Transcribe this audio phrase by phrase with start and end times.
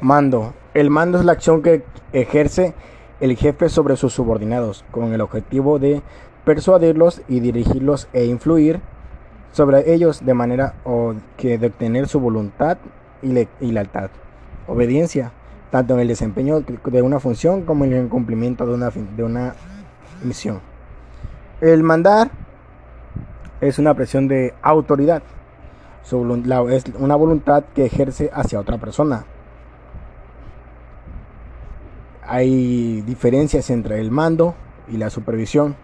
[0.00, 0.54] Mando.
[0.72, 2.74] El mando es la acción que ejerce
[3.20, 6.00] el jefe sobre sus subordinados con el objetivo de
[6.44, 8.80] persuadirlos y dirigirlos e influir
[9.52, 10.74] sobre ellos de manera
[11.36, 12.78] que de obtener su voluntad
[13.20, 14.08] y, y lealtad.
[14.66, 15.32] Obediencia,
[15.70, 19.54] tanto en el desempeño de una función como en el cumplimiento de una, de una
[20.22, 20.60] misión.
[21.60, 22.30] El mandar
[23.60, 25.22] es una presión de autoridad.
[26.02, 26.12] Es
[26.98, 29.26] una voluntad que ejerce hacia otra persona
[32.30, 34.54] hay diferencias entre el mando
[34.86, 35.74] y la supervisión.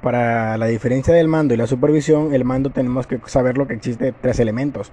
[0.00, 3.74] Para la diferencia del mando y la supervisión, el mando tenemos que saber lo que
[3.74, 4.92] existe tres elementos.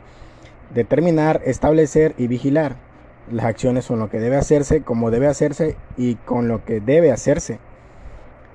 [0.73, 2.75] Determinar, establecer y vigilar.
[3.31, 7.13] Las acciones son lo que debe hacerse, cómo debe hacerse y con lo que debe
[7.13, 7.59] hacerse.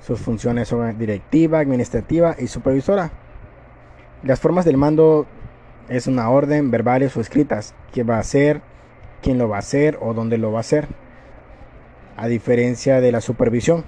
[0.06, 3.12] Sus funciones son directiva, administrativa y supervisora.
[4.22, 5.26] Las formas del mando
[5.88, 7.74] es una orden verbales o escritas.
[7.92, 8.62] ¿Qué va a hacer?
[9.22, 9.98] ¿Quién lo va a hacer?
[10.00, 10.88] ¿O dónde lo va a hacer?
[12.16, 13.84] A diferencia de la supervisión.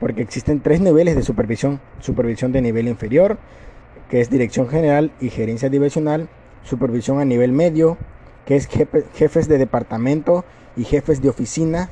[0.00, 1.80] Porque existen tres niveles de supervisión.
[2.00, 3.38] Supervisión de nivel inferior,
[4.08, 6.28] que es dirección general y gerencia divisional.
[6.62, 7.96] Supervisión a nivel medio,
[8.46, 10.44] que es jefes de departamento
[10.76, 11.90] y jefes de oficina.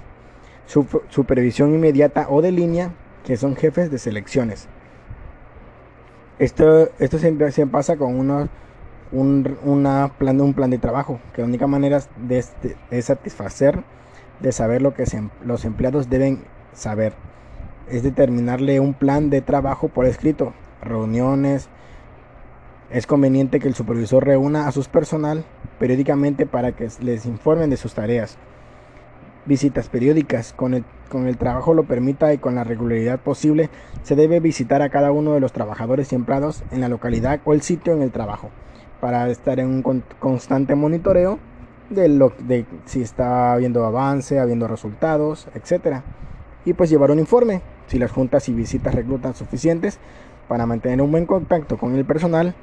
[0.66, 2.92] supervisión inmediata o de línea,
[3.24, 4.68] que son jefes de selecciones.
[6.38, 7.18] Esto, esto
[7.70, 8.48] pasa con unos
[9.12, 12.44] un, una plan, un plan de trabajo, que la única manera de,
[12.90, 13.84] de, satisfacer,
[14.40, 15.04] de saber lo que
[15.44, 17.12] los empleados deben saber,
[17.88, 21.68] es determinarle un plan de trabajo por escrito, reuniones.
[22.90, 25.44] Es conveniente que el supervisor reúna a su personal
[25.78, 28.36] periódicamente para que les informen de sus tareas.
[29.46, 30.52] Visitas periódicas.
[30.52, 33.70] Con el, con el trabajo lo permita y con la regularidad posible,
[34.02, 37.54] se debe visitar a cada uno de los trabajadores y empleados en la localidad o
[37.54, 38.50] el sitio en el trabajo
[39.02, 41.40] para estar en un constante monitoreo
[41.90, 46.02] de, lo, de si está habiendo avance, habiendo resultados, etc.
[46.64, 49.98] Y pues llevar un informe, si las juntas y visitas reclutan suficientes
[50.46, 52.54] para mantener un buen contacto con el personal,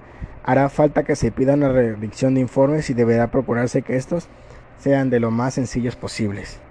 [0.46, 4.30] hará falta que se pida una redacción de informes y deberá procurarse que estos
[4.78, 6.62] sean de lo más sencillos posibles.